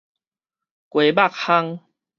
[0.89, 1.79] 雞肉烘